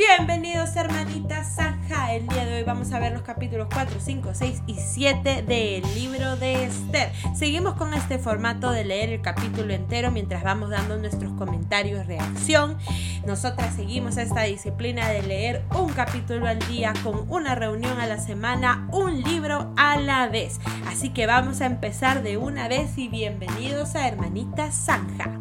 [0.00, 2.14] Bienvenidos hermanitas Zanja.
[2.14, 5.82] El día de hoy vamos a ver los capítulos 4, 5, 6 y 7 del
[5.94, 7.12] libro de Esther.
[7.34, 12.78] Seguimos con este formato de leer el capítulo entero mientras vamos dando nuestros comentarios, reacción.
[13.26, 18.18] Nosotras seguimos esta disciplina de leer un capítulo al día con una reunión a la
[18.18, 20.60] semana, un libro a la vez.
[20.86, 25.38] Así que vamos a empezar de una vez y bienvenidos a hermanitas Zanja.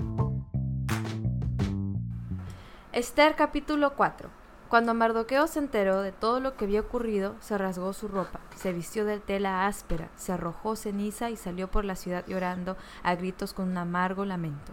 [2.91, 4.38] Esther capítulo 4
[4.69, 8.71] cuando Mardoqueo se enteró de todo lo que había ocurrido, se rasgó su ropa, se
[8.71, 13.53] vistió de tela áspera, se arrojó ceniza y salió por la ciudad llorando a gritos
[13.53, 14.71] con un amargo lamento.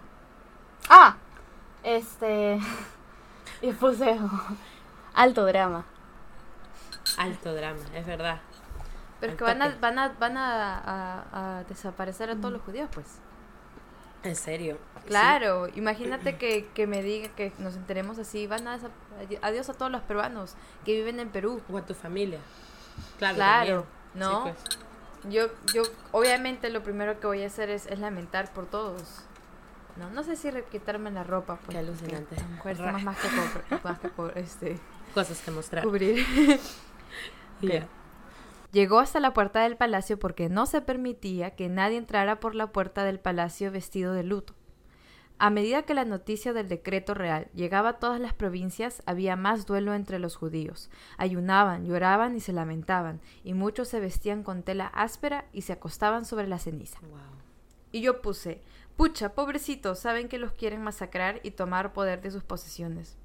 [0.91, 1.17] Ah,
[1.83, 2.61] este...
[3.63, 4.19] y puse
[5.15, 5.87] alto drama.
[7.17, 8.41] Alto drama, es verdad.
[9.19, 12.91] Pero es que van a, van a, van a, a desaparecer a todos los judíos,
[12.93, 13.19] pues.
[14.23, 14.79] ¿En serio?
[15.07, 18.79] Claro, imagínate que, que, me diga que nos enteremos así, van a
[19.43, 21.63] adiós a todos los peruanos que viven en Perú.
[21.71, 22.41] O a tu familia.
[23.19, 23.87] Claro, claro
[24.17, 24.43] ¿no?
[24.43, 24.57] Pues.
[25.29, 29.23] Yo, yo, obviamente lo primero que voy a hacer es, es lamentar por todos.
[29.97, 31.57] No, no sé si quitarme la ropa.
[31.57, 32.37] Pues, Qué alucinante.
[32.65, 33.29] más, más que,
[33.83, 34.79] más que este,
[35.15, 35.85] Cosas que mostrar.
[35.85, 36.25] Cubrir.
[38.77, 42.73] Llegó hasta la puerta del palacio porque no se permitía que nadie entrara por la
[42.73, 44.53] puerta del palacio vestido de luto.
[45.39, 49.65] A medida que la noticia del decreto real llegaba a todas las provincias, había más
[49.65, 50.91] duelo entre los judíos.
[51.17, 56.27] Ayunaban, lloraban y se lamentaban, y muchos se vestían con tela áspera y se acostaban
[56.27, 56.99] sobre la ceniza.
[57.93, 58.61] Y yo puse,
[58.99, 63.17] pucha, pobrecitos, saben que los quieren masacrar y tomar poder de sus posesiones.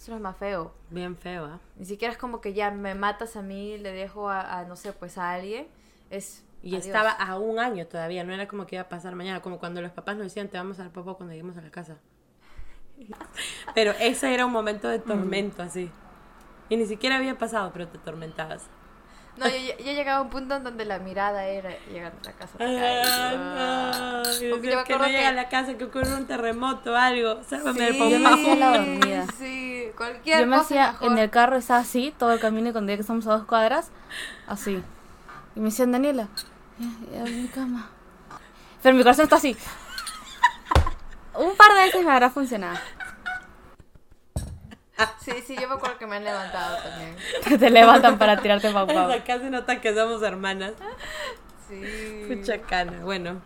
[0.00, 0.72] Eso es más feo.
[0.88, 1.60] Bien feo, ¿ah?
[1.76, 4.94] Ni siquiera es como que ya me matas a mí, le dejo a, no sé,
[4.94, 5.68] pues a alguien.
[6.08, 6.42] Es.
[6.62, 9.58] Y estaba a un año todavía, no era como que iba a pasar mañana, como
[9.58, 11.98] cuando los papás nos decían, te vamos al papá cuando lleguemos a la casa.
[13.74, 15.90] Pero ese era un momento de tormento, así.
[16.70, 18.70] Y ni siquiera había pasado, pero te atormentabas.
[19.36, 22.32] No, yo, yo, llegaba a un punto en donde la mirada era llegar a la
[22.32, 22.58] casa.
[22.60, 24.84] Ah, no.
[24.84, 27.42] que no llega a la casa, que ocurre un terremoto o algo.
[27.44, 29.26] Sálvame sí, Yo me hacía la dormida.
[29.38, 32.96] Sí, cualquier Yo me hacía, en el carro estaba así, todo el camino, cuando ya
[32.96, 33.90] que estamos a dos cuadras,
[34.46, 34.82] así.
[35.54, 36.28] Y me decían, Daniela,
[37.12, 37.88] ya, mi cama.
[38.82, 39.56] Pero mi corazón está así.
[41.38, 42.78] un par de veces me habrá funcionado.
[45.20, 47.16] Sí, sí, yo me acuerdo que me han levantado también.
[47.58, 49.10] Te levantan para tirarte pau pau.
[49.10, 50.72] Acá se nota que somos hermanas.
[51.68, 52.26] Sí.
[52.28, 53.40] Mucha cana, bueno.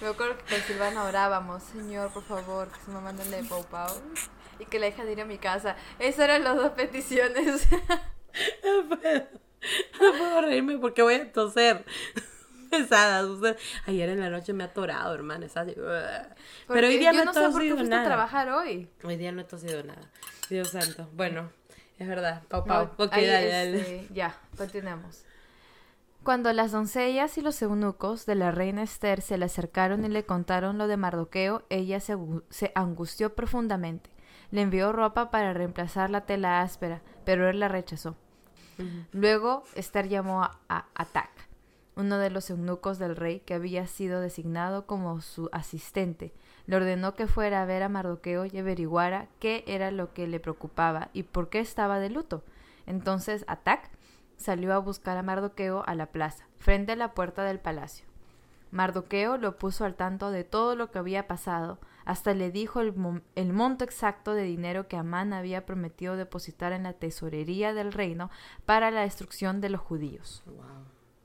[0.00, 3.64] Me acuerdo que con Silvana orábamos, Señor, por favor, que se me manden de pau
[3.66, 3.90] pau.
[4.58, 5.76] Y que la deja de ir a mi casa.
[5.98, 7.68] Esas eran las dos peticiones.
[8.64, 9.26] No puedo.
[10.00, 11.84] No puedo reírme porque voy a toser
[12.72, 13.56] pesadas.
[13.86, 15.46] ayer en la noche me ha atorado, hermana.
[15.54, 18.02] Pero hoy día no, he tosido por qué nada.
[18.02, 18.88] a trabajar hoy.
[19.04, 20.02] Hoy día no he tosido nada.
[20.48, 21.08] Dios santo.
[21.12, 21.50] Bueno,
[21.98, 22.42] es verdad.
[22.48, 22.90] Pau, pau.
[22.96, 23.80] ok, dale, dale.
[23.80, 25.24] Este, ya, continuemos.
[26.22, 30.24] Cuando las doncellas y los eunucos de la reina Esther se le acercaron y le
[30.24, 32.16] contaron lo de Mardoqueo, ella se,
[32.48, 34.10] se angustió profundamente.
[34.52, 38.16] Le envió ropa para reemplazar la tela áspera, pero él la rechazó.
[39.12, 41.30] Luego Esther llamó a, a Atac,
[41.96, 46.32] uno de los eunucos del rey que había sido designado como su asistente,
[46.66, 50.40] le ordenó que fuera a ver a Mardoqueo y averiguara qué era lo que le
[50.40, 52.44] preocupaba y por qué estaba de luto.
[52.86, 53.90] Entonces Atac
[54.36, 58.06] salió a buscar a Mardoqueo a la plaza, frente a la puerta del palacio.
[58.70, 62.94] Mardoqueo lo puso al tanto de todo lo que había pasado, hasta le dijo el,
[63.52, 68.30] monto exacto de dinero que Amán había prometido depositar en la tesorería del reino
[68.64, 70.42] para la destrucción de los judíos.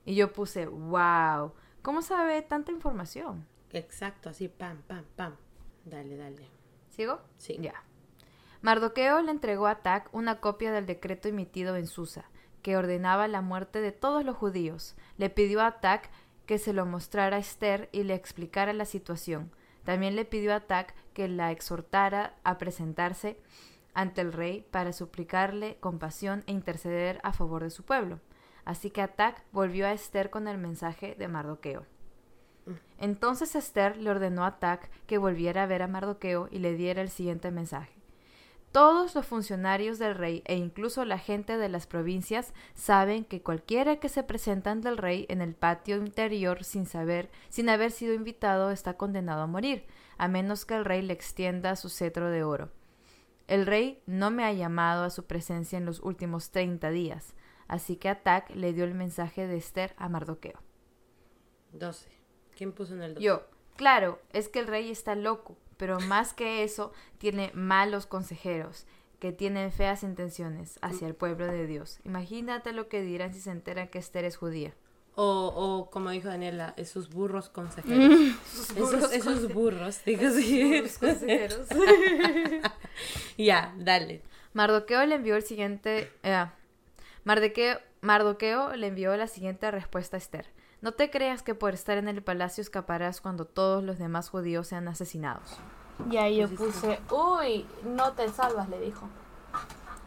[0.08, 1.52] Y yo puse, wow,
[1.82, 3.46] ¿cómo sabe tanta información?
[3.72, 5.36] Exacto, así, pam, pam, pam.
[5.84, 6.48] Dale, dale.
[6.88, 7.20] ¿Sigo?
[7.36, 7.58] Sí.
[7.60, 7.84] Ya.
[8.62, 12.30] Mardoqueo le entregó a Tac una copia del decreto emitido en Susa,
[12.62, 14.96] que ordenaba la muerte de todos los judíos.
[15.18, 16.10] Le pidió a Tac
[16.46, 19.52] que se lo mostrara a Esther y le explicara la situación.
[19.84, 23.42] También le pidió a Tac que la exhortara a presentarse
[23.94, 28.22] ante el rey para suplicarle compasión e interceder a favor de su pueblo.
[28.68, 31.86] Así que Atac volvió a Esther con el mensaje de Mardoqueo.
[32.98, 37.02] Entonces Esther le ordenó a Tac que volviera a ver a Mardoqueo y le diera
[37.02, 37.94] el siguiente mensaje.
[38.74, 44.02] Todos los funcionarios del rey e incluso la gente de las provincias saben que cualquiera
[44.02, 48.14] que se presenta ante el rey en el patio interior sin saber, sin haber sido
[48.14, 49.86] invitado, está condenado a morir,
[50.18, 52.70] a menos que el rey le extienda su cetro de oro.
[53.48, 57.34] El rey no me ha llamado a su presencia en los últimos treinta días,
[57.68, 60.60] así que Atac le dio el mensaje de Esther a Mardoqueo.
[61.74, 62.10] 12.
[62.56, 63.24] ¿Quién puso en el 2?
[63.24, 63.44] Yo.
[63.76, 68.86] Claro, es que el rey está loco, pero más que eso, tiene malos consejeros.
[69.20, 72.00] que tienen feas intenciones hacia el pueblo de Dios.
[72.04, 74.76] Imagínate lo que dirán si se enteran que Esther es judía.
[75.16, 78.14] O, o como dijo Daniela, esos burros consejeros.
[78.76, 80.22] esos, esos burros, digo
[81.00, 81.68] consejeros.
[83.40, 84.22] ya, dale.
[84.54, 86.12] Mardoqueo le envió el siguiente.
[86.22, 86.46] eh,
[87.28, 90.48] Mardoqueo, Mardoqueo le envió la siguiente respuesta a Esther.
[90.80, 94.68] No te creas que por estar en el palacio escaparás cuando todos los demás judíos
[94.68, 95.60] sean asesinados.
[96.10, 99.10] Y ahí yo puse, uy, no te salvas, le dijo.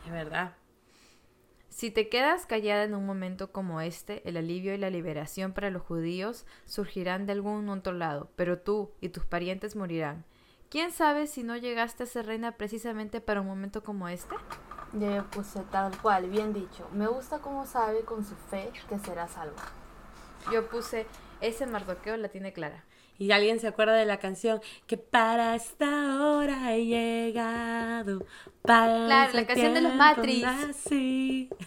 [0.07, 0.55] Es verdad.
[1.69, 5.69] Si te quedas callada en un momento como este, el alivio y la liberación para
[5.69, 10.25] los judíos surgirán de algún otro lado, pero tú y tus parientes morirán.
[10.71, 14.35] ¿Quién sabe si no llegaste a ser reina precisamente para un momento como este?
[14.93, 16.89] Yo puse tal cual, bien dicho.
[16.93, 19.57] Me gusta cómo sabe con su fe que será salvo.
[20.53, 21.07] Yo puse,
[21.41, 22.85] ese Mardoqueo la tiene clara.
[23.21, 28.25] Y alguien se acuerda de la canción que para esta hora he llegado.
[28.63, 30.43] Para Claro, la canción de los Matrix.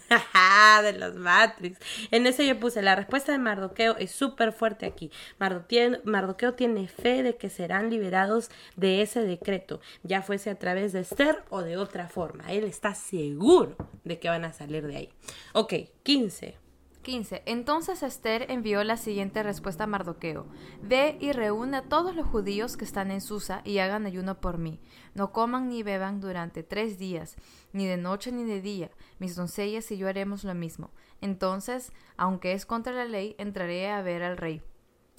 [0.09, 1.77] Ajá, de los Matrix.
[2.11, 5.11] En eso yo puse, la respuesta de Mardoqueo es súper fuerte aquí.
[5.39, 10.55] Mardo- tien- Mardoqueo tiene fe de que serán liberados de ese decreto, ya fuese a
[10.59, 12.51] través de Esther o de otra forma.
[12.51, 15.09] Él está seguro de que van a salir de ahí.
[15.53, 15.73] Ok,
[16.03, 16.57] 15.
[17.03, 17.43] 15.
[17.45, 20.47] Entonces Esther envió la siguiente respuesta a Mardoqueo.
[20.81, 24.57] Ve y reúne a todos los judíos que están en Susa y hagan ayuno por
[24.57, 24.79] mí.
[25.13, 27.35] No coman ni beban durante tres días,
[27.71, 28.89] ni de noche ni de día.
[29.19, 30.89] Mis doncellas y yo haremos lo mismo.
[31.21, 34.63] Entonces, aunque es contra la ley, entraré a ver al rey.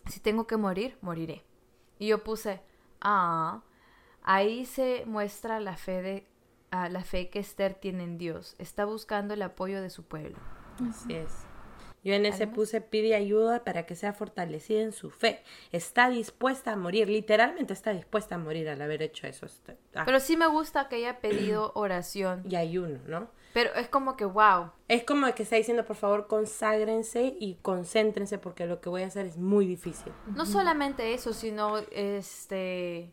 [0.07, 1.45] Si tengo que morir, moriré.
[1.99, 2.61] Y yo puse,
[3.01, 3.63] ah,
[4.23, 6.27] ahí se muestra la fe de
[6.71, 8.57] ah, la fe que Esther tiene en Dios.
[8.59, 10.37] Está buscando el apoyo de su pueblo.
[10.81, 11.44] Así es.
[12.05, 15.43] Yo en ese puse pide ayuda para que sea fortalecida en su fe.
[15.73, 19.47] Está dispuesta a morir, literalmente está dispuesta a morir al haber hecho eso.
[19.47, 22.45] Está- ah, Pero sí me gusta que haya pedido oración.
[22.49, 23.31] y ayuno, ¿no?
[23.55, 24.73] Pero es como que, wow.
[24.89, 29.07] Es como que está diciendo, por favor, conságrense y concéntrense porque lo que voy a
[29.07, 30.13] hacer es muy difícil.
[30.35, 33.13] No solamente eso, sino este.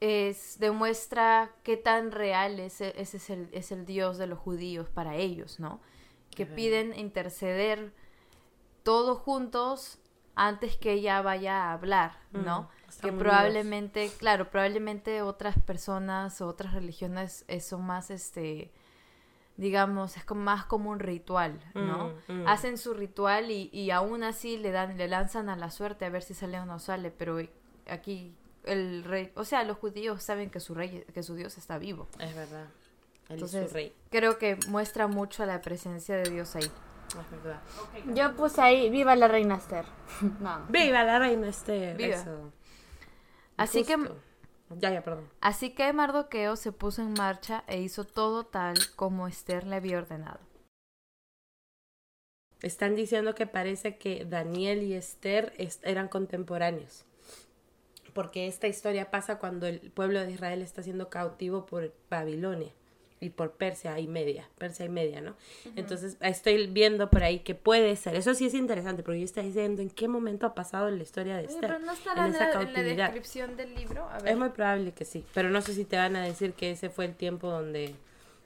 [0.00, 4.88] Es, demuestra qué tan real ese, ese es, el, es el Dios de los judíos
[4.88, 5.80] para ellos, ¿no?
[6.34, 6.54] Que Ajá.
[6.54, 7.92] piden interceder
[8.82, 9.98] todos juntos
[10.34, 12.62] antes que ella vaya a hablar, ¿no?
[12.62, 13.22] Mm, están que unidos.
[13.22, 18.70] probablemente, claro, probablemente otras personas o otras religiones son más, este,
[19.56, 22.14] digamos, es como más como un ritual, ¿no?
[22.28, 22.48] Mm, mm.
[22.48, 26.08] Hacen su ritual y, y aún así le dan, le lanzan a la suerte a
[26.10, 27.38] ver si sale o no sale, pero
[27.86, 28.34] aquí
[28.64, 32.08] el rey, o sea, los judíos saben que su rey, que su Dios está vivo.
[32.18, 32.66] Es verdad.
[33.34, 33.94] Entonces, su rey.
[34.10, 36.64] creo que muestra mucho la presencia de Dios ahí.
[36.64, 37.60] Es verdad.
[38.14, 39.84] Yo puse ahí, viva la reina Esther.
[40.40, 40.66] no.
[40.68, 41.96] Viva la reina Esther.
[41.96, 42.16] Viva.
[42.16, 42.52] eso.
[43.56, 43.96] Así que.
[44.78, 45.28] Ya, ya, perdón.
[45.40, 49.98] Así que Mardoqueo se puso en marcha e hizo todo tal como Esther le había
[49.98, 50.38] ordenado.
[52.62, 57.04] Están diciendo que parece que Daniel y Esther es- eran contemporáneos.
[58.12, 62.72] Porque esta historia pasa cuando el pueblo de Israel está siendo cautivo por Babilonia
[63.20, 65.36] y por Persia y media, Persia y media, ¿no?
[65.76, 69.44] Entonces estoy viendo por ahí que puede ser, eso sí es interesante, porque yo estoy
[69.44, 71.78] diciendo en qué momento ha pasado la historia de Esther
[72.16, 73.06] en esa cautividad.
[73.06, 74.08] descripción del libro.
[74.08, 76.70] A Es muy probable que sí, pero no sé si te van a decir que
[76.70, 77.94] ese fue el tiempo donde...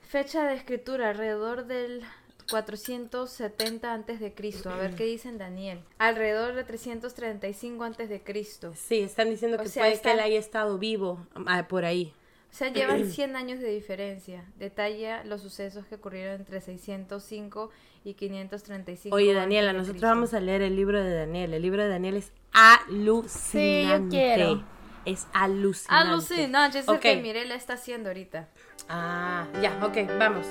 [0.01, 2.03] Fecha de escritura alrededor del
[2.49, 4.69] 470 antes de Cristo.
[4.69, 5.79] A ver qué dice en Daniel.
[5.97, 8.73] Alrededor de 335 antes de Cristo.
[8.75, 11.85] Sí, están diciendo O que sea, puede está- que él haya estado vivo ah, por
[11.85, 12.13] ahí.
[12.55, 14.45] O sea, llevan 100 años de diferencia.
[14.57, 17.69] Detalla los sucesos que ocurrieron entre 605
[18.05, 19.13] y 535.
[19.13, 21.53] Oye, Daniela, nosotros vamos a leer el libro de Daniel.
[21.53, 23.29] El libro de Daniel es alucinante.
[23.29, 24.63] Sí, yo quiero.
[25.03, 26.09] Es alucinante.
[26.09, 27.01] Alucinante, es el Ok.
[27.01, 28.47] que Mirela está haciendo ahorita.
[28.87, 30.45] Ah, ya, ok, vamos.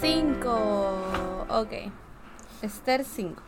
[0.00, 1.04] Cinco.
[1.50, 1.72] Ok.
[2.62, 3.42] Esther 5.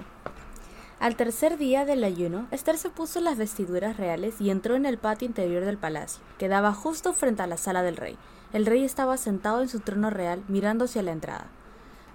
[1.01, 4.99] Al tercer día del ayuno, Esther se puso las vestiduras reales y entró en el
[4.99, 8.19] patio interior del palacio, que daba justo frente a la sala del rey.
[8.53, 11.47] El rey estaba sentado en su trono real, mirando hacia la entrada.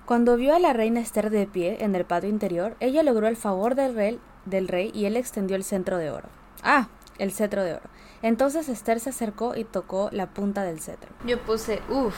[0.05, 3.37] Cuando vio a la reina Esther de pie en el patio interior, ella logró el
[3.37, 6.29] favor del rey, del rey y él extendió el centro de oro.
[6.61, 6.87] Ah,
[7.17, 7.89] el cetro de oro.
[8.21, 11.09] Entonces Esther se acercó y tocó la punta del cetro.
[11.25, 12.15] Yo puse, uff,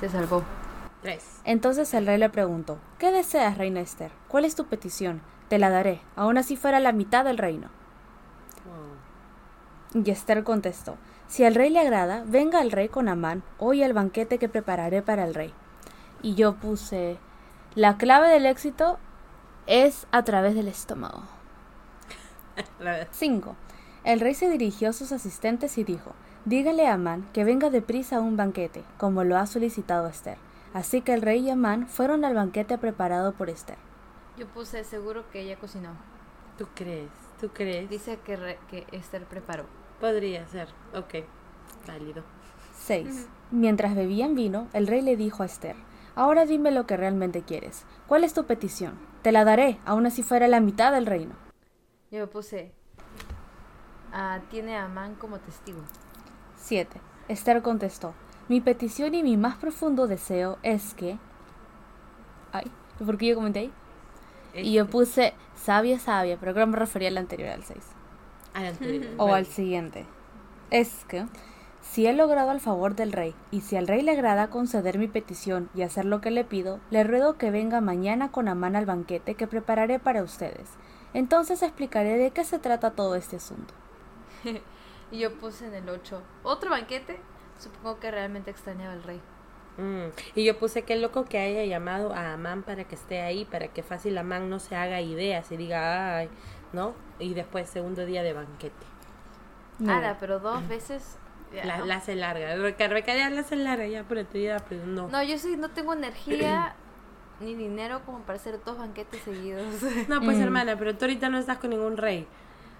[0.00, 0.42] se salvó.
[1.02, 1.22] Tres.
[1.44, 4.10] Entonces el rey le preguntó, ¿Qué deseas, reina Esther?
[4.28, 5.20] ¿Cuál es tu petición?
[5.48, 7.68] Te la daré, aun así fuera la mitad del reino.
[9.94, 10.02] Wow.
[10.02, 10.96] Y Esther contestó,
[11.28, 15.02] Si al rey le agrada, venga el rey con Amán hoy al banquete que prepararé
[15.02, 15.52] para el rey.
[16.22, 17.18] Y yo puse,
[17.74, 18.98] la clave del éxito
[19.66, 21.22] es a través del estómago.
[22.80, 23.54] La- 5.
[24.04, 26.12] El rey se dirigió a sus asistentes y dijo,
[26.44, 30.38] Dígale a Amán que venga deprisa a un banquete, como lo ha solicitado Esther.
[30.74, 33.78] Así que el rey y Amán fueron al banquete preparado por Esther.
[34.36, 35.90] Yo puse seguro que ella cocinó.
[36.58, 37.10] ¿Tú crees?
[37.40, 37.88] ¿Tú crees?
[37.90, 39.64] Dice que, re- que Esther preparó.
[40.00, 40.68] Podría ser.
[40.94, 41.24] Ok.
[41.86, 42.22] Válido.
[42.78, 43.28] 6.
[43.50, 45.76] Mientras bebían vino, el rey le dijo a Esther,
[46.14, 47.84] Ahora dime lo que realmente quieres.
[48.06, 48.98] ¿Cuál es tu petición?
[49.22, 51.34] Te la daré, aun así fuera la mitad del reino.
[52.10, 52.72] Yo puse.
[54.12, 55.80] ah, tiene a Amán como testigo.
[56.56, 57.00] 7.
[57.28, 58.14] Esther contestó,
[58.48, 61.18] Mi petición y mi más profundo deseo es que...
[62.52, 62.70] Ay,
[63.04, 63.72] ¿por qué yo comenté ahí?
[64.64, 67.78] Y yo puse sabia, sabia, pero creo que me refería al anterior, al 6.
[68.54, 69.06] Al anterior.
[69.16, 69.34] O Bueno.
[69.34, 70.06] al siguiente.
[70.70, 71.26] Es que,
[71.82, 75.08] si he logrado el favor del rey, y si al rey le agrada conceder mi
[75.08, 78.86] petición y hacer lo que le pido, le ruego que venga mañana con Amán al
[78.86, 80.68] banquete que prepararé para ustedes.
[81.14, 83.74] Entonces explicaré de qué se trata todo este asunto.
[85.12, 86.20] Y yo puse en el 8.
[86.42, 87.20] ¿Otro banquete?
[87.60, 89.20] Supongo que realmente extrañaba al rey.
[89.78, 93.44] Mm, Y yo puse qué loco que haya llamado a Amán para que esté ahí,
[93.44, 96.28] para que fácil Amán no se haga ideas y diga, ay,
[96.72, 96.94] ¿no?
[97.18, 98.74] Y después segundo día de banquete.
[99.78, 99.98] Nueve.
[100.06, 101.18] Ara, pero dos veces.
[101.54, 101.84] ya, La, ¿no?
[101.86, 102.56] la hace larga.
[102.56, 105.08] Reca- Recadear la hace larga ya por tu vida, pero no.
[105.08, 106.74] No, yo sí no tengo energía
[107.40, 109.64] ni dinero como para hacer dos banquetes seguidos.
[110.08, 110.42] No, pues Mm.
[110.42, 112.26] hermana, pero tú ahorita no estás con ningún rey.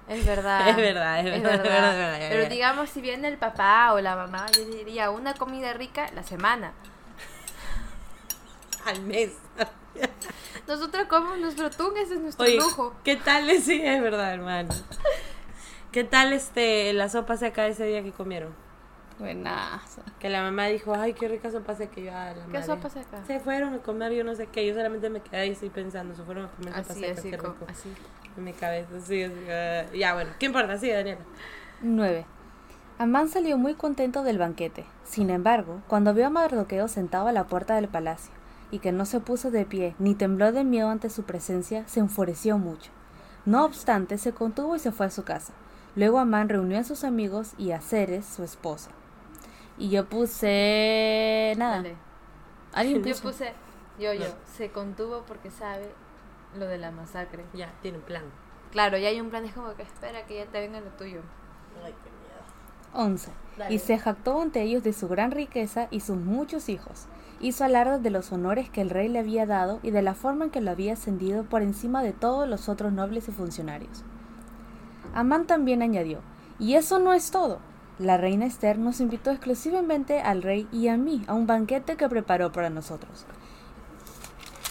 [0.08, 0.68] Es verdad.
[0.68, 2.50] Es verdad, es verdad, es verdad, es verdad, es Pero verdad.
[2.50, 6.72] digamos, si viene el papá o la mamá, yo diría una comida rica la semana.
[8.84, 9.32] Al mes.
[10.68, 12.94] Nosotros comemos nuestro tun, ese es nuestro Oye, lujo.
[13.04, 13.48] ¿qué tal?
[13.60, 14.68] Sí, es verdad, hermano.
[15.92, 18.54] ¿Qué tal este la sopa seca ese día que comieron?
[19.18, 20.02] Buenazo.
[20.18, 21.98] Que la mamá dijo, ay, qué rica sopa seca.
[22.00, 22.62] Yo, "Ah, la ¿Qué madre".
[22.64, 23.24] sopa seca?
[23.26, 24.66] Se fueron a comer, yo no sé qué.
[24.66, 26.14] Yo solamente me quedé ahí así pensando.
[26.14, 27.12] Se fueron a comer sopa Así, seca.
[27.20, 27.66] así, qué co- rico.
[27.70, 27.92] así.
[28.36, 29.22] En mi cabeza, sí.
[29.22, 30.30] así, ah, ya, bueno.
[30.38, 30.78] ¿Qué importa?
[30.78, 31.20] Sí, Daniela.
[31.82, 32.26] 9.
[32.98, 34.84] Amán salió muy contento del banquete.
[35.04, 38.32] Sin embargo, cuando vio a Mardoqueo sentado a la puerta del palacio,
[38.70, 42.00] y que no se puso de pie ni tembló de miedo ante su presencia, se
[42.00, 42.90] enfureció mucho.
[43.44, 45.52] No obstante, se contuvo y se fue a su casa.
[45.94, 48.90] Luego Amán reunió a sus amigos y a Ceres, su esposa.
[49.78, 51.54] Y yo puse...
[51.56, 51.76] nada.
[51.76, 51.96] Dale.
[52.72, 53.52] ¿Alguien Yo puse,
[53.98, 54.26] yo, yo,
[54.56, 55.88] se contuvo porque sabe
[56.56, 57.44] lo de la masacre.
[57.54, 58.24] Ya, tiene un plan.
[58.72, 61.20] Claro, ya hay un plan, es como que espera que ya te venga lo tuyo.
[61.84, 63.04] Ay, qué miedo.
[63.08, 63.30] 11.
[63.58, 63.74] Dale.
[63.74, 67.06] Y se jactó ante ellos de su gran riqueza y sus muchos hijos.
[67.40, 70.46] Hizo alarde de los honores que el rey le había dado y de la forma
[70.46, 74.04] en que lo había ascendido por encima de todos los otros nobles y funcionarios.
[75.14, 76.20] Amán también añadió,
[76.58, 77.58] y eso no es todo.
[77.98, 82.08] La reina Esther nos invitó exclusivamente al rey y a mí a un banquete que
[82.08, 83.24] preparó para nosotros.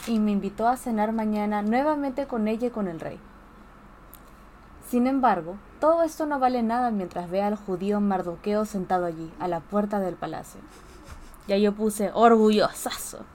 [0.07, 3.19] Y me invitó a cenar mañana nuevamente con ella y con el rey.
[4.87, 9.47] Sin embargo, todo esto no vale nada mientras ve al judío Mardoqueo sentado allí, a
[9.47, 10.61] la puerta del palacio.
[11.47, 13.25] Ya yo puse orgullosazo.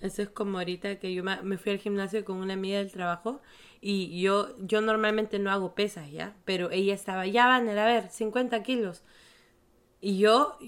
[0.00, 3.40] Eso es como ahorita que yo me fui al gimnasio con una amiga del trabajo
[3.80, 6.34] y yo, yo normalmente no hago pesas, ¿ya?
[6.44, 9.02] Pero ella estaba, ya van a ver, 50 kilos.
[10.00, 10.58] Y yo,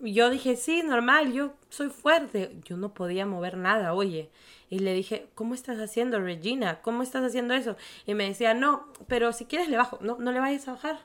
[0.00, 2.58] yo dije, sí, normal, yo soy fuerte.
[2.64, 4.30] Yo no podía mover nada, oye.
[4.70, 6.80] Y le dije, ¿cómo estás haciendo, Regina?
[6.82, 7.76] ¿Cómo estás haciendo eso?
[8.06, 9.98] Y me decía, no, pero si quieres le bajo.
[10.02, 10.98] No, no le vayas a bajar.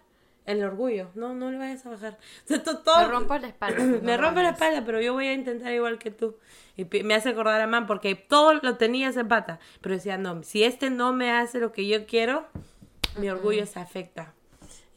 [0.46, 2.18] El orgullo, no, no le vayas a bajar.
[2.46, 3.82] O sea, to- todo- Me rompo la espalda.
[4.04, 6.36] me no rompe la espalda, pero yo voy a intentar igual que tú.
[6.76, 9.60] Y me hace acordar a Man porque todo lo tenía ese pata.
[9.80, 12.46] Pero decía, no, si este no me hace lo que yo quiero,
[13.18, 14.34] mi orgullo se afecta.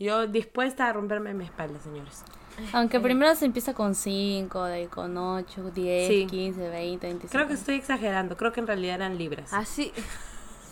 [0.01, 2.25] Yo dispuesta a romperme mi espalda, señores.
[2.73, 6.27] Aunque primero se empieza con 5, de ahí con 8, 10, Sí.
[6.27, 7.33] 15, 20, 25.
[7.33, 9.51] Creo que estoy exagerando, creo que en realidad eran libras.
[9.53, 9.93] Ah, sí.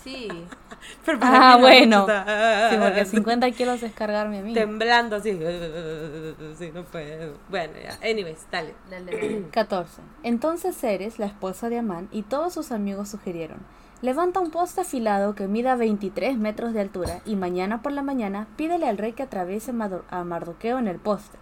[0.02, 0.28] Sí.
[1.06, 2.02] Pero para Ah, bueno.
[2.02, 2.24] chuta-
[2.70, 4.52] Sí, porque 50 kilos es cargarme a mí.
[4.52, 5.30] Temblando así.
[6.58, 7.34] Sí, no puedo.
[7.48, 7.98] Bueno, ya.
[8.08, 8.74] Anyways, dale.
[8.90, 9.48] Dale, dale.
[9.50, 10.02] 14.
[10.22, 13.58] Entonces Ceres, la esposa de Amán, y todos sus amigos sugirieron,
[14.02, 18.46] levanta un poste afilado que mida 23 metros de altura y mañana por la mañana
[18.56, 19.72] pídele al rey que atraviese
[20.10, 21.38] a Mardoqueo en el poste.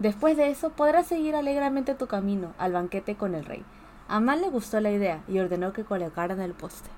[0.00, 3.64] Después de eso podrás seguir alegremente tu camino al banquete con el rey.
[4.08, 6.88] A Amán le gustó la idea y ordenó que colocaran el poste.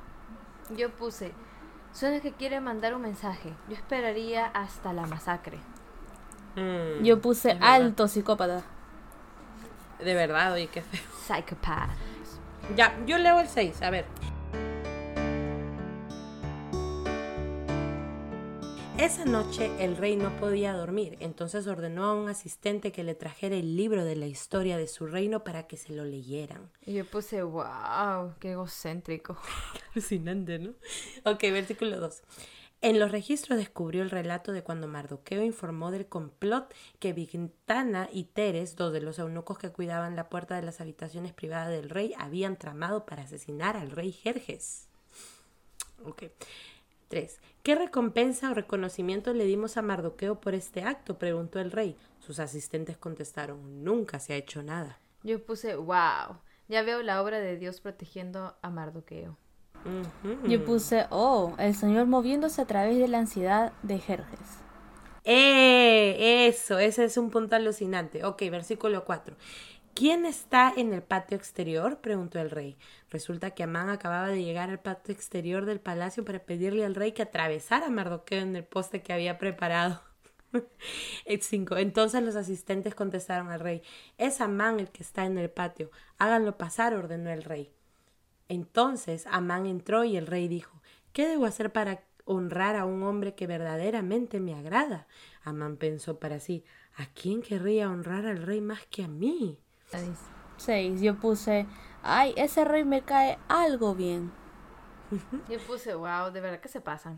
[0.76, 1.32] Yo puse,
[1.92, 3.52] suena que quiere mandar un mensaje.
[3.68, 5.58] Yo esperaría hasta la masacre.
[6.56, 8.62] Mm, Yo puse alto psicópata.
[9.98, 11.00] De verdad, oye, qué feo.
[11.26, 11.90] Psychopath.
[12.76, 14.06] Ya, yo leo el 6, a ver.
[19.02, 23.56] Esa noche el rey no podía dormir, entonces ordenó a un asistente que le trajera
[23.56, 26.70] el libro de la historia de su reino para que se lo leyeran.
[26.86, 29.36] Y yo puse, wow, qué egocéntrico.
[29.92, 30.74] Alucinante, ¿no?
[31.24, 32.22] Ok, versículo 2.
[32.80, 38.26] En los registros descubrió el relato de cuando Mardoqueo informó del complot que Vigtana y
[38.26, 42.14] Teres, dos de los eunucos que cuidaban la puerta de las habitaciones privadas del rey,
[42.18, 44.86] habían tramado para asesinar al rey Jerjes.
[46.04, 46.24] Ok.
[47.12, 47.40] 3.
[47.62, 51.18] ¿Qué recompensa o reconocimiento le dimos a Mardoqueo por este acto?
[51.18, 51.94] preguntó el rey.
[52.20, 54.98] Sus asistentes contestaron, nunca se ha hecho nada.
[55.22, 56.38] Yo puse, wow,
[56.68, 59.36] ya veo la obra de Dios protegiendo a Mardoqueo.
[59.84, 60.48] Ujú.
[60.48, 64.40] Yo puse, oh, el Señor moviéndose a través de la ansiedad de Jerjes.
[65.24, 66.46] ¡Eh!
[66.48, 68.24] Eso, ese es un punto alucinante.
[68.24, 69.36] Ok, versículo 4.
[69.94, 72.00] ¿Quién está en el patio exterior?
[72.00, 72.78] preguntó el rey.
[73.10, 77.12] Resulta que Amán acababa de llegar al patio exterior del palacio para pedirle al rey
[77.12, 80.00] que atravesara a Mardoqueo en el poste que había preparado.
[81.40, 81.76] 5.
[81.76, 83.82] Entonces los asistentes contestaron al rey,
[84.16, 87.70] es Amán el que está en el patio, háganlo pasar, ordenó el rey.
[88.48, 90.80] Entonces Amán entró y el rey dijo,
[91.12, 95.06] ¿qué debo hacer para honrar a un hombre que verdaderamente me agrada?
[95.42, 96.64] Amán pensó para sí,
[96.96, 99.58] ¿a quién querría honrar al rey más que a mí?
[100.56, 101.00] 6.
[101.00, 101.66] Yo puse,
[102.02, 104.32] ay, ese rey me cae algo bien.
[105.48, 107.16] Yo puse, wow, de verdad que se pasan.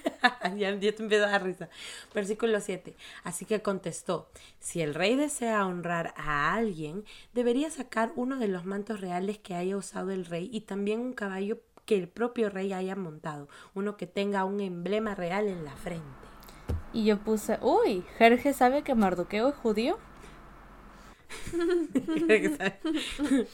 [0.56, 1.68] ya, ya te empieza a dar risa.
[2.14, 2.96] Versículo 7.
[3.22, 8.64] Así que contestó, si el rey desea honrar a alguien, debería sacar uno de los
[8.64, 12.72] mantos reales que haya usado el rey y también un caballo que el propio rey
[12.72, 16.04] haya montado, uno que tenga un emblema real en la frente.
[16.92, 19.98] Y yo puse, uy, Jerjes sabe que Mardoqueo es judío.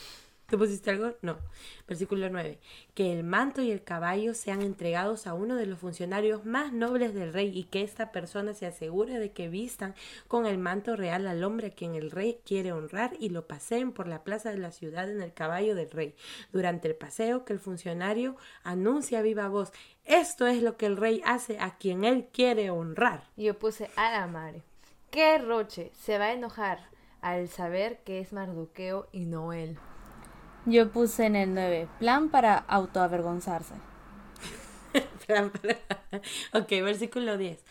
[0.51, 1.15] ¿Tú pusiste algo?
[1.23, 1.39] No.
[1.87, 2.59] Versículo 9.
[2.95, 7.15] Que el manto y el caballo sean entregados a uno de los funcionarios más nobles
[7.15, 9.95] del rey y que esta persona se asegure de que vistan
[10.27, 13.93] con el manto real al hombre a quien el rey quiere honrar y lo paseen
[13.93, 16.17] por la plaza de la ciudad en el caballo del rey.
[16.53, 18.35] Durante el paseo que el funcionario
[18.65, 19.71] anuncia a viva voz.
[20.05, 23.23] Esto es lo que el rey hace a quien él quiere honrar.
[23.37, 24.63] Yo puse, a la madre,
[25.13, 26.91] ¿qué roche se va a enojar
[27.23, 29.77] al saber que es Mardoqueo y no él?
[30.67, 33.75] Yo puse en el 9, plan para autoavergonzarse.
[36.53, 37.65] ok, versículo 10.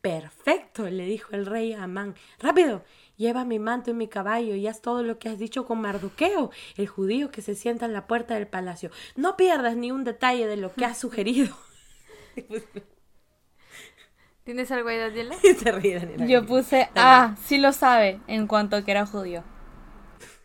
[0.00, 2.14] Perfecto, le dijo el rey a Amán.
[2.38, 2.84] Rápido,
[3.16, 6.50] lleva mi manto y mi caballo y haz todo lo que has dicho con Mardoqueo,
[6.76, 8.90] el judío que se sienta en la puerta del palacio.
[9.16, 11.56] No pierdas ni un detalle de lo que has sugerido.
[14.44, 15.36] ¿Tienes algo ahí, Daniela?
[15.62, 16.26] Se ríe Daniela.
[16.26, 19.42] Yo puse, ah, sí lo sabe, en cuanto que era judío.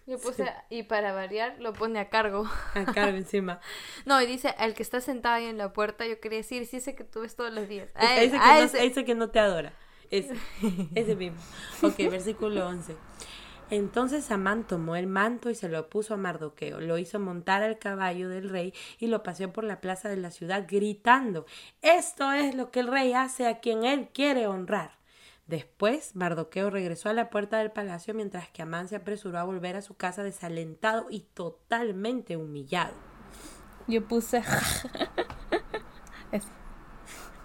[0.08, 2.46] Yo puse, y para variar, lo pone a cargo.
[2.74, 3.60] A cargo encima.
[4.06, 6.78] No, y dice, al que está sentado ahí en la puerta, yo quería decir, sí
[6.78, 7.92] ese que tú ves todos los días.
[7.96, 8.86] A Ese él, que, a no, ese.
[8.86, 9.74] ese que no te adora.
[10.10, 10.34] Ese,
[10.96, 11.38] ese mismo.
[11.84, 12.96] Ok, versículo 11.
[13.71, 17.77] Entonces Amán tomó el manto y se lo puso a Mardoqueo, lo hizo montar al
[17.77, 21.45] caballo del rey y lo paseó por la plaza de la ciudad gritando,
[21.84, 24.97] esto es lo que el rey hace a quien él quiere honrar.
[25.45, 29.75] Después, Mardoqueo regresó a la puerta del palacio mientras que Amán se apresuró a volver
[29.75, 32.93] a su casa desalentado y totalmente humillado.
[33.88, 34.43] Yo puse,
[36.32, 36.47] es-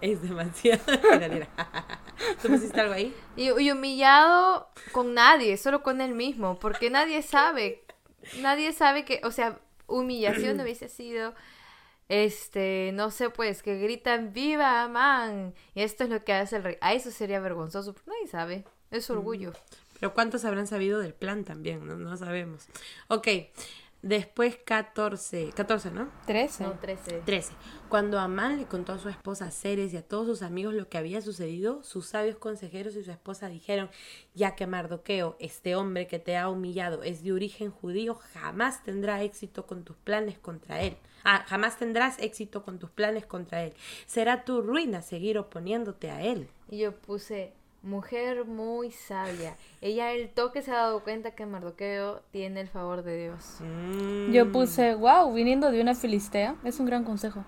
[0.03, 0.83] Es demasiado.
[2.43, 3.15] ¿Tú pusiste algo ahí?
[3.37, 7.85] Y, y humillado con nadie, solo con él mismo, porque nadie sabe,
[8.41, 11.35] nadie sabe que, o sea, humillación hubiese sido,
[12.09, 16.65] este, no sé, pues, que gritan, viva Amán, y esto es lo que hace el
[16.65, 16.77] rey.
[16.81, 19.53] A eso sería vergonzoso, pero nadie sabe, es orgullo.
[20.01, 21.87] Pero ¿cuántos habrán sabido del plan también?
[21.87, 22.67] No, no sabemos.
[23.09, 23.29] Ok.
[24.05, 25.53] Después 14.
[25.57, 26.11] 14, ¿no?
[26.27, 26.65] 13.
[26.65, 27.23] No, 13.
[27.25, 27.55] 13.
[27.89, 30.99] Cuando Amán le contó a su esposa Ceres y a todos sus amigos lo que
[30.99, 33.89] había sucedido, sus sabios consejeros y su esposa dijeron,
[34.35, 39.23] ya que Mardoqueo, este hombre que te ha humillado, es de origen judío, jamás tendrá
[39.23, 40.99] éxito con tus planes contra él.
[41.25, 43.73] Ah, jamás tendrás éxito con tus planes contra él.
[44.05, 46.51] Será tu ruina seguir oponiéndote a él.
[46.69, 49.57] Y yo puse, mujer muy sabia.
[49.81, 53.59] Ella el toque se ha dado cuenta que Mardoqueo tiene el favor de Dios.
[53.61, 57.45] Mm, Yo puse, wow, viniendo de una filistea, es un gran consejo.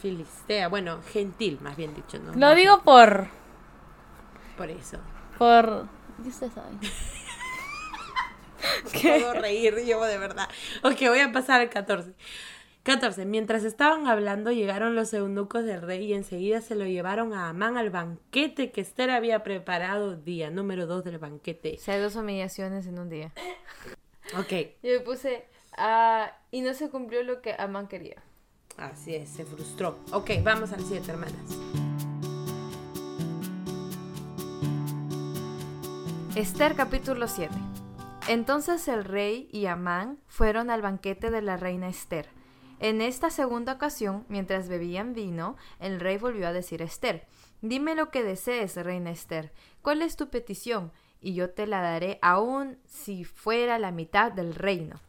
[0.00, 2.34] Filistea, bueno, gentil, más bien dicho, ¿no?
[2.34, 3.28] Lo digo por,
[4.56, 4.98] Por eso.
[5.38, 5.86] por,
[6.24, 6.68] y usted sabe.
[9.02, 10.48] puedo reír yo de verdad.
[10.82, 12.12] Ok, voy a pasar al 14.
[12.88, 13.26] 14.
[13.26, 17.76] Mientras estaban hablando, llegaron los eunucos del rey y enseguida se lo llevaron a Amán
[17.76, 21.74] al banquete que Esther había preparado día número 2 del banquete.
[21.76, 23.34] O sea, dos humillaciones en un día.
[24.38, 24.48] Ok,
[24.82, 25.44] Yo le puse,
[25.76, 28.22] ah, y no se cumplió lo que Amán quería.
[28.78, 29.98] así es, se frustró.
[30.12, 31.34] Ok, vamos al 7, hermanas.
[36.34, 37.54] Esther capítulo 7.
[38.28, 42.37] Entonces el rey y Amán fueron al banquete de la reina Esther.
[42.80, 47.26] En esta segunda ocasión, mientras bebían vino, el rey volvió a decir a Esther,
[47.60, 49.52] Dime lo que desees, reina Esther.
[49.82, 50.92] ¿Cuál es tu petición?
[51.20, 55.00] Y yo te la daré aun si fuera la mitad del reino.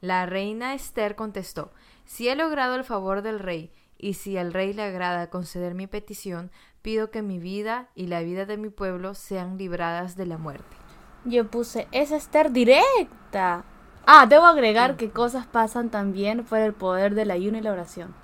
[0.00, 1.70] La reina Esther contestó,
[2.04, 5.86] Si he logrado el favor del rey, y si al rey le agrada conceder mi
[5.86, 6.50] petición,
[6.82, 10.76] pido que mi vida y la vida de mi pueblo sean libradas de la muerte.
[11.24, 13.64] Yo puse, es Esther directa.
[14.06, 18.14] Ah, debo agregar que cosas pasan también por el poder del ayuno y la oración.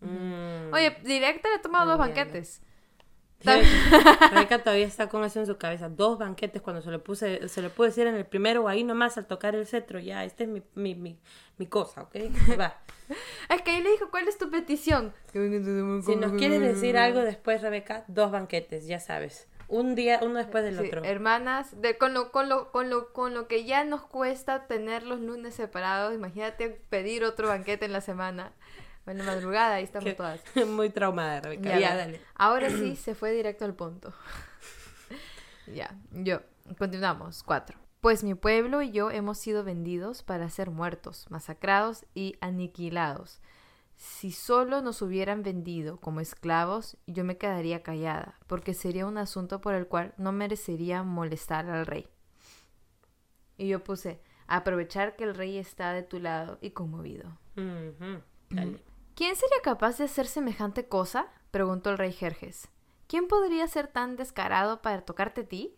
[0.00, 0.72] Mm.
[0.72, 2.62] Oye, directa le he tomado dos banquetes.
[3.44, 5.88] Rebeca todavía está con eso en su cabeza.
[5.88, 8.84] Dos banquetes cuando se lo puse, se lo pude decir en el primero o ahí
[8.84, 9.98] nomás al tocar el cetro.
[9.98, 11.18] Ya, esta es mi, mi, mi,
[11.58, 12.14] mi cosa, ¿ok?
[12.58, 12.80] Va.
[13.50, 15.12] Es que ahí le dijo, ¿cuál es tu petición?
[15.32, 19.48] Si nos quieres decir algo después, Rebeca, dos banquetes, ya sabes.
[19.68, 21.04] Un día, uno después del Sí, otro.
[21.04, 25.02] hermanas, de, con, lo, con, lo, con, lo, con lo que ya nos cuesta tener
[25.04, 28.52] los lunes separados, imagínate pedir otro banquete en la semana.
[29.06, 30.40] En la madrugada, ahí estamos todas.
[30.66, 31.78] Muy traumada, Rebeca.
[31.78, 32.20] Ya, dale.
[32.34, 34.14] Ahora sí, se fue directo al punto.
[35.66, 36.40] ya, yo.
[36.78, 37.42] Continuamos.
[37.42, 37.78] Cuatro.
[38.00, 43.40] Pues mi pueblo y yo hemos sido vendidos para ser muertos, masacrados y aniquilados.
[43.96, 49.60] Si solo nos hubieran vendido como esclavos, yo me quedaría callada, porque sería un asunto
[49.60, 52.08] por el cual no merecería molestar al rey.
[53.56, 57.38] Y yo puse, aprovechar que el rey está de tu lado y conmovido.
[58.50, 58.82] Dale.
[59.14, 61.28] ¿Quién sería capaz de hacer semejante cosa?
[61.52, 62.68] preguntó el rey Jerjes.
[63.06, 65.76] ¿Quién podría ser tan descarado para tocarte a ti?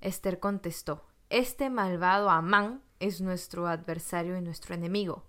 [0.00, 5.24] Esther contestó, Este malvado Amán es nuestro adversario y nuestro enemigo.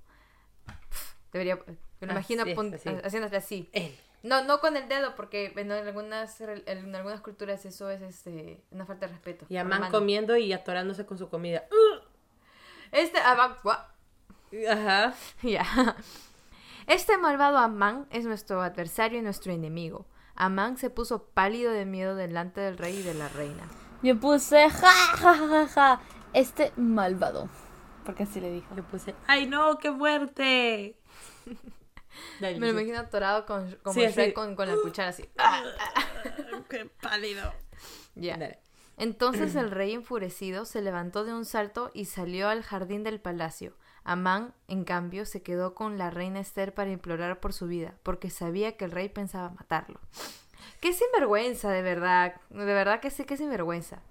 [1.31, 1.59] Debería,
[1.99, 2.89] me lo imagino es, así.
[3.03, 3.69] haciéndole así.
[3.71, 3.97] Él.
[4.23, 8.85] No, no con el dedo, porque en algunas, en algunas culturas eso es este, una
[8.85, 9.45] falta de respeto.
[9.49, 11.63] Y Amán comiendo y atorándose con su comida.
[12.91, 13.55] Este Amán...
[13.63, 13.79] ¡guau!
[14.69, 15.13] Ajá.
[15.41, 15.95] Ya.
[16.87, 20.05] Este malvado Amán es nuestro adversario y nuestro enemigo.
[20.35, 23.63] Amán se puso pálido de miedo delante del rey y de la reina.
[24.03, 26.01] Yo puse, ja, ja, ja, ja, ja,
[26.33, 27.49] este malvado.
[28.05, 28.75] Porque así le dijo.
[28.75, 30.97] Yo puse, ¡ay no, qué fuerte!
[32.39, 35.29] Dale, Me lo imagino atorado con, como Sí, Shrek con, con la cuchara así.
[35.37, 35.63] Ah,
[36.69, 37.53] ¡Qué pálido!
[38.15, 38.59] Ya.
[38.97, 43.75] Entonces el rey enfurecido se levantó de un salto y salió al jardín del palacio.
[44.03, 48.29] Amán, en cambio, se quedó con la reina Esther para implorar por su vida, porque
[48.29, 49.99] sabía que el rey pensaba matarlo.
[50.81, 52.35] Qué sinvergüenza, de verdad.
[52.49, 54.01] De verdad que sí, qué sinvergüenza.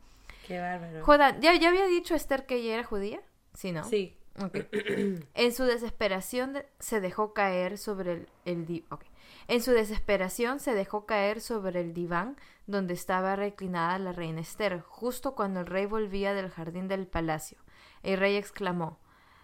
[0.46, 1.04] ¡Qué bárbaro!
[1.04, 3.20] Jodan, ¿ya, ¿ya había dicho Esther que ella era judía?
[3.60, 3.84] Sí, ¿no?
[3.84, 4.16] Sí.
[4.42, 4.56] Ok.
[5.34, 9.02] En su desesperación de- se dejó caer sobre el, el di- ok.
[9.48, 14.80] En su desesperación se dejó caer sobre el diván donde estaba reclinada la reina Esther,
[14.80, 17.58] justo cuando el rey volvía del jardín del palacio.
[18.02, 18.98] El rey exclamó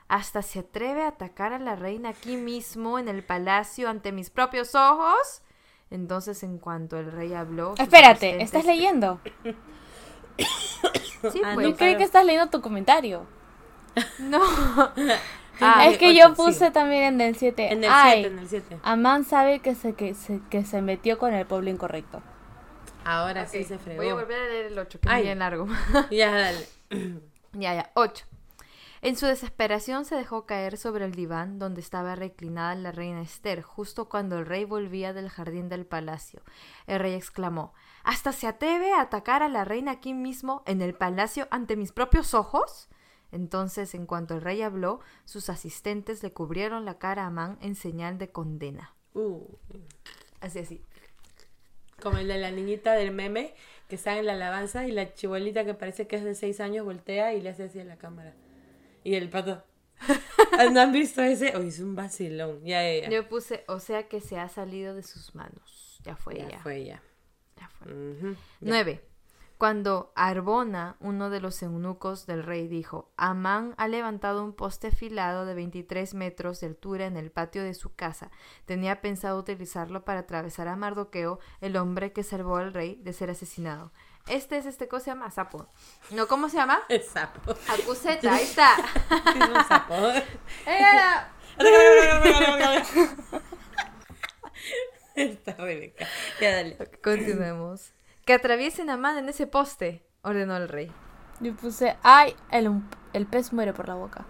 [0.09, 4.31] ¿Hasta se atreve a atacar a la reina aquí mismo en el palacio ante mis
[4.31, 5.43] propios ojos?
[5.91, 7.75] Entonces, en cuanto el rey habló.
[7.79, 9.21] Espérate, ¿estás leyendo?
[11.33, 11.67] Sí, Ah, pues.
[11.69, 13.27] Yo creí que estás leyendo tu comentario.
[14.19, 14.41] No.
[15.61, 16.35] Ah, es que ocho, yo sí.
[16.37, 17.73] puse también en el 7.
[17.73, 18.79] En el Ay, 7, en el 7.
[18.83, 22.23] Amán sabe que se, que, se, que se metió con el pueblo incorrecto.
[23.05, 24.03] Ahora sí se fregó.
[24.03, 25.21] Voy a volver a leer el 8, que Ay.
[25.21, 25.67] es bien largo.
[26.11, 26.67] Ya, dale.
[27.53, 27.91] Ya, ya.
[27.95, 28.27] 8.
[29.01, 33.63] En su desesperación se dejó caer sobre el diván donde estaba reclinada la reina Esther,
[33.63, 36.43] justo cuando el rey volvía del jardín del palacio.
[36.87, 37.73] El rey exclamó
[38.05, 41.93] ¿Hasta se atreve a atacar a la reina aquí mismo, en el palacio, ante mis
[41.93, 42.89] propios ojos?
[43.37, 47.75] Entonces, en cuanto el rey habló, sus asistentes le cubrieron la cara a Amán en
[47.75, 48.95] señal de condena.
[49.13, 49.45] Uh,
[50.41, 50.83] Así, así.
[52.01, 53.55] como el de la niñita del meme
[53.89, 56.85] que está en la alabanza y la chibolita que parece que es de 6 años
[56.87, 58.35] voltea y le hace así a la cámara.
[59.05, 59.63] Y el pato.
[60.73, 61.55] ¿No han visto ese?
[61.57, 62.65] Oh, es un vacilón.
[62.65, 63.11] Ya, ya, ya.
[63.11, 66.01] Yo puse, o sea que se ha salido de sus manos.
[66.05, 66.59] Ya fue, Ya ya.
[66.61, 67.03] fue ya.
[67.59, 67.93] ya fue.
[68.61, 69.01] 9.
[69.59, 75.47] Cuando Arbona, uno de los eunucos del rey, dijo, Amán ha levantado un poste afilado
[75.47, 78.31] de 23 metros de altura en el patio de su casa.
[78.67, 83.31] Tenía pensado utilizarlo para atravesar a Mardoqueo, el hombre que salvó al rey de ser
[83.31, 83.93] asesinado.
[84.27, 85.31] Este es este, ¿cómo se llama?
[85.31, 85.67] Sapo.
[86.11, 86.81] No, ¿cómo se llama?
[86.91, 87.55] El sapo.
[87.69, 88.75] Acuseta, ahí está.
[89.09, 89.95] Es un sapo.
[90.67, 91.33] Era-
[95.15, 96.07] Está Rebeca.
[96.43, 96.77] Ya, dale.
[97.03, 97.95] Continuemos.
[98.27, 100.91] Que atraviesen a Amán en ese poste, ordenó el rey.
[101.39, 104.27] Yo puse, ay, el, el pez muere por la boca.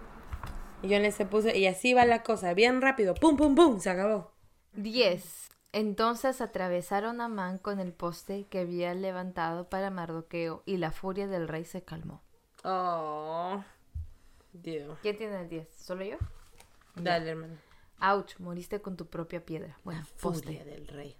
[0.83, 3.15] Y yo le se puse, y así va la cosa, bien rápido.
[3.15, 4.33] Pum, pum, pum, se acabó.
[4.73, 5.49] 10.
[5.71, 11.25] Entonces atravesaron a Amán con el poste que había levantado para Mardoqueo y la furia
[11.25, 12.21] del rey se calmó.
[12.63, 13.63] Oh.
[14.53, 14.99] Dios.
[15.01, 15.69] ¿Quién tiene el 10?
[15.75, 16.17] ¿Solo yo?
[16.93, 17.57] Dale, hermano.
[17.99, 19.75] Ouch, moriste con tu propia piedra.
[19.83, 20.63] Bueno, Furia poste.
[20.65, 21.17] del rey.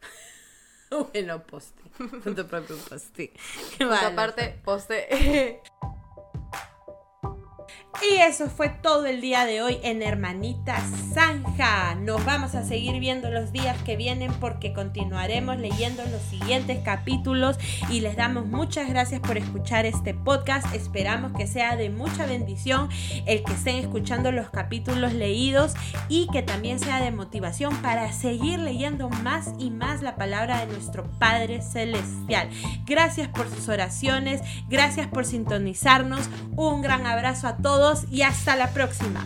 [1.14, 1.82] bueno, poste.
[2.24, 3.32] Con tu propio poste.
[3.78, 4.08] Qué malo.
[4.08, 5.62] aparte, poste.
[8.10, 10.78] Y eso fue todo el día de hoy en Hermanita
[11.14, 11.96] Zanja.
[11.96, 17.58] Nos vamos a seguir viendo los días que vienen porque continuaremos leyendo los siguientes capítulos
[17.90, 20.74] y les damos muchas gracias por escuchar este podcast.
[20.74, 22.90] Esperamos que sea de mucha bendición
[23.26, 25.74] el que estén escuchando los capítulos leídos
[26.08, 30.72] y que también sea de motivación para seguir leyendo más y más la palabra de
[30.72, 32.50] nuestro Padre Celestial.
[32.86, 36.30] Gracias por sus oraciones, gracias por sintonizarnos.
[36.56, 39.24] Un gran abrazo a todos y hasta la próxima.